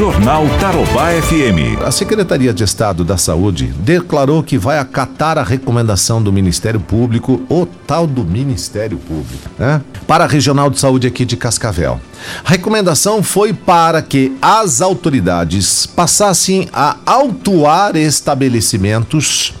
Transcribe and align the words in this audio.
Jornal 0.00 0.46
Tarobá 0.58 1.10
FM. 1.10 1.78
A 1.84 1.90
Secretaria 1.90 2.54
de 2.54 2.64
Estado 2.64 3.04
da 3.04 3.18
Saúde 3.18 3.66
declarou 3.80 4.42
que 4.42 4.56
vai 4.56 4.78
acatar 4.78 5.36
a 5.36 5.42
recomendação 5.42 6.22
do 6.22 6.32
Ministério 6.32 6.80
Público, 6.80 7.42
o 7.50 7.66
tal 7.66 8.06
do 8.06 8.24
Ministério 8.24 8.96
Público, 8.96 9.50
né? 9.58 9.82
Para 10.06 10.24
a 10.24 10.26
Regional 10.26 10.70
de 10.70 10.80
Saúde 10.80 11.06
aqui 11.06 11.26
de 11.26 11.36
Cascavel. 11.36 12.00
A 12.42 12.48
recomendação 12.48 13.22
foi 13.22 13.52
para 13.52 14.00
que 14.00 14.34
as 14.40 14.80
autoridades 14.80 15.84
passassem 15.84 16.66
a 16.72 16.96
autuar 17.04 17.94
estabelecimentos 17.94 19.52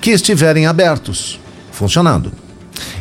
que 0.00 0.12
estiverem 0.12 0.64
abertos, 0.64 1.40
funcionando. 1.72 2.30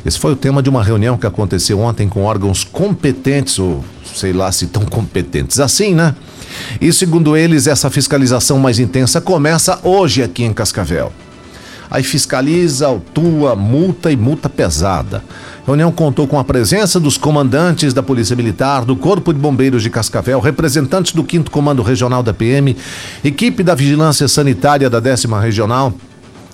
Esse 0.06 0.20
foi 0.20 0.34
o 0.34 0.36
tema 0.36 0.62
de 0.62 0.70
uma 0.70 0.84
reunião 0.84 1.18
que 1.18 1.28
aconteceu 1.28 1.80
ontem 1.80 2.08
com 2.08 2.24
órgãos 2.24 2.64
competentes, 2.64 3.60
ou 3.60 3.84
sei 4.14 4.34
lá 4.34 4.52
se 4.52 4.68
tão 4.68 4.84
competentes 4.86 5.60
assim, 5.60 5.94
né? 5.94 6.16
E 6.80 6.92
segundo 6.92 7.36
eles, 7.38 7.68
essa 7.68 7.90
fiscalização 7.90 8.60
mais 8.60 8.80
intensa 8.80 9.22
começa 9.22 9.80
hoje 9.84 10.24
aqui 10.24 10.44
em 10.44 10.54
Cascavel. 10.54 11.12
Aí 11.90 12.04
fiscaliza, 12.04 12.88
autua, 12.88 13.54
multa 13.54 14.10
e 14.10 14.16
multa 14.16 14.48
pesada. 14.48 15.22
A 15.62 15.66
reunião 15.68 15.92
contou 15.92 16.26
com 16.26 16.40
a 16.40 16.44
presença 16.44 17.02
dos 17.02 17.18
comandantes 17.18 17.94
da 17.94 18.02
Polícia 18.02 18.34
Militar, 18.34 18.86
do 18.86 18.96
Corpo 18.96 19.34
de 19.34 19.40
Bombeiros 19.40 19.84
de 19.84 19.90
Cascavel, 19.90 20.40
representantes 20.40 21.12
do 21.12 21.26
5 21.30 21.52
Comando 21.52 21.82
Regional 21.82 22.24
da 22.24 22.34
PM, 22.34 22.78
equipe 23.24 23.62
da 23.62 23.76
Vigilância 23.76 24.26
Sanitária 24.30 24.90
da 24.90 25.02
décima 25.02 25.42
Regional, 25.42 25.94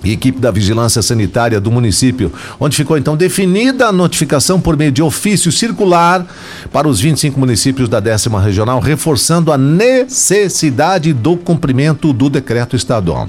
e 0.04 0.12
equipe 0.12 0.40
da 0.40 0.52
Vigilância 0.52 1.02
Sanitária 1.02 1.60
do 1.60 1.72
município, 1.72 2.32
onde 2.60 2.76
ficou 2.76 2.98
então 2.98 3.18
definida 3.18 3.88
a 3.88 3.92
notificação 3.92 4.60
por 4.60 4.78
meio 4.78 4.92
de 4.92 5.02
ofício 5.02 5.52
circular 5.52 6.26
para 6.72 6.88
os 6.88 7.00
25 7.00 7.40
municípios 7.40 7.90
da 7.90 8.00
décima 8.00 8.42
regional, 8.42 8.80
reforçando 8.80 9.52
a 9.52 9.58
necessidade 9.58 11.14
do 11.14 11.36
cumprimento 11.36 12.14
do 12.14 12.30
decreto 12.30 12.76
estadual. 12.76 13.28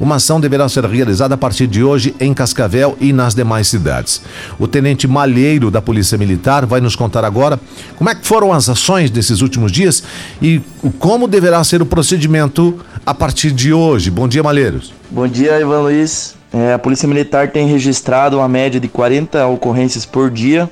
Uma 0.00 0.16
ação 0.16 0.40
deverá 0.40 0.68
ser 0.68 0.84
realizada 0.84 1.34
a 1.34 1.38
partir 1.38 1.66
de 1.66 1.82
hoje 1.82 2.14
em 2.18 2.32
Cascavel 2.32 2.96
e 3.00 3.12
nas 3.12 3.34
demais 3.34 3.68
cidades. 3.68 4.22
O 4.58 4.66
tenente 4.66 5.06
Malheiro 5.06 5.70
da 5.70 5.82
Polícia 5.82 6.16
Militar 6.16 6.64
vai 6.66 6.80
nos 6.80 6.96
contar 6.96 7.24
agora 7.24 7.60
como 7.96 8.10
é 8.10 8.14
que 8.14 8.26
foram 8.26 8.52
as 8.52 8.68
ações 8.68 9.10
desses 9.10 9.40
últimos 9.40 9.70
dias 9.70 10.02
e 10.40 10.60
como 10.98 11.28
deverá 11.28 11.62
ser 11.62 11.82
o 11.82 11.86
procedimento 11.86 12.78
a 13.04 13.14
partir 13.14 13.52
de 13.52 13.72
hoje. 13.72 14.10
Bom 14.10 14.26
dia, 14.26 14.42
Malheiros. 14.42 14.95
Bom 15.08 15.28
dia, 15.28 15.60
Ivan 15.60 15.82
Luiz. 15.82 16.34
É, 16.52 16.72
a 16.72 16.78
Polícia 16.80 17.06
Militar 17.06 17.52
tem 17.52 17.68
registrado 17.68 18.38
uma 18.38 18.48
média 18.48 18.80
de 18.80 18.88
40 18.88 19.46
ocorrências 19.46 20.04
por 20.04 20.28
dia, 20.28 20.68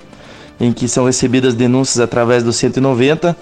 em 0.58 0.72
que 0.72 0.88
são 0.88 1.04
recebidas 1.04 1.54
denúncias 1.54 2.00
através 2.00 2.42
do 2.42 2.52
190 2.52 3.36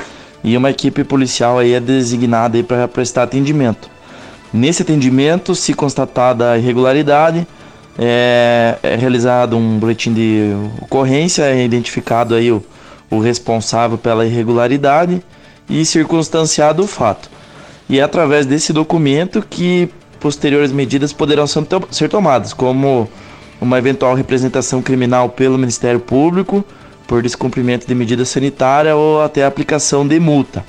e 0.45 0.55
uma 0.55 0.69
equipe 0.69 1.03
policial 1.03 1.59
aí 1.59 1.73
é 1.73 1.81
designada 1.81 2.63
para 2.63 2.87
prestar 2.87 3.23
atendimento. 3.23 3.89
Nesse 4.53 4.83
atendimento, 4.83 5.55
se 5.55 5.73
constatada 5.73 6.59
irregularidade, 6.59 7.47
é, 7.99 8.77
é, 8.83 8.95
realizado 8.95 9.57
um 9.57 9.79
boletim 9.79 10.13
de 10.13 10.53
ocorrência, 10.83 11.45
é 11.45 11.65
identificado 11.65 12.35
aí 12.35 12.53
o, 12.53 12.63
o 13.11 13.19
responsável 13.19 13.97
pela 13.97 14.27
irregularidade 14.27 15.23
e 15.71 15.87
circunstanciado 15.87 16.83
o 16.83 16.87
fato. 16.87 17.31
E 17.89 17.99
é 17.99 18.03
através 18.03 18.45
desse 18.45 18.75
documento 18.75 19.43
que 19.49 19.91
posteriores 20.23 20.71
medidas 20.71 21.13
poderão 21.13 21.47
ser 21.47 22.09
tomadas, 22.09 22.55
como 22.55 23.09
uma 23.61 23.77
eventual 23.77 24.15
representação 24.15 24.81
criminal 24.81 25.29
pelo 25.29 25.59
Ministério 25.59 25.99
Público 25.99 26.65
por 27.09 27.21
descumprimento 27.23 27.87
de 27.87 27.95
medida 27.95 28.25
sanitária 28.25 28.95
ou 28.95 29.21
até 29.21 29.45
aplicação 29.45 30.07
de 30.07 30.19
multa. 30.21 30.65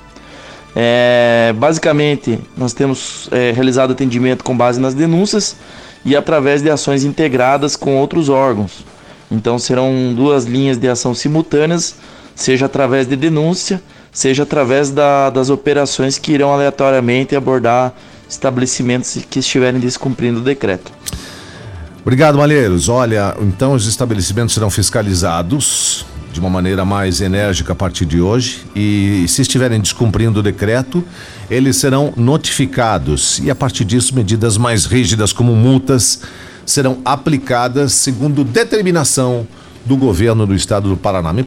É, 0.75 1.53
basicamente, 1.55 2.39
nós 2.57 2.73
temos 2.73 3.29
é, 3.31 3.51
realizado 3.51 3.91
atendimento 3.91 4.43
com 4.43 4.57
base 4.57 4.81
nas 4.81 4.95
denúncias 4.95 5.55
e 6.03 6.15
através 6.15 6.63
de 6.63 6.71
ações 6.71 7.03
integradas 7.03 7.75
com 7.75 7.95
outros 7.95 8.29
órgãos. 8.29 8.83
Então, 9.29 9.59
serão 9.59 10.13
duas 10.15 10.45
linhas 10.45 10.77
de 10.77 10.87
ação 10.87 11.13
simultâneas, 11.13 11.95
seja 12.33 12.65
através 12.65 13.07
de 13.07 13.15
denúncia, 13.15 13.79
seja 14.11 14.43
através 14.43 14.89
da, 14.89 15.29
das 15.29 15.51
operações 15.51 16.17
que 16.17 16.31
irão 16.31 16.51
aleatoriamente 16.51 17.35
abordar 17.35 17.93
estabelecimentos 18.33 19.17
que 19.29 19.39
estiverem 19.39 19.79
descumprindo 19.79 20.39
o 20.39 20.43
decreto. 20.43 20.91
Obrigado, 22.01 22.37
Malheiros. 22.37 22.89
Olha, 22.89 23.35
então 23.41 23.73
os 23.73 23.87
estabelecimentos 23.87 24.53
serão 24.53 24.69
fiscalizados 24.69 26.05
de 26.33 26.39
uma 26.39 26.49
maneira 26.49 26.83
mais 26.83 27.21
enérgica 27.21 27.73
a 27.73 27.75
partir 27.75 28.05
de 28.05 28.19
hoje 28.19 28.65
e 28.75 29.23
se 29.27 29.43
estiverem 29.43 29.79
descumprindo 29.79 30.39
o 30.39 30.43
decreto, 30.43 31.03
eles 31.49 31.77
serão 31.77 32.11
notificados 32.17 33.39
e 33.39 33.51
a 33.51 33.55
partir 33.55 33.85
disso 33.85 34.15
medidas 34.15 34.57
mais 34.57 34.85
rígidas 34.85 35.31
como 35.31 35.55
multas 35.55 36.21
serão 36.65 36.97
aplicadas 37.05 37.93
segundo 37.93 38.43
determinação 38.43 39.47
do 39.85 39.97
governo 39.97 40.47
do 40.47 40.55
estado 40.55 40.89
do 40.89 40.97
Paraná. 40.97 41.33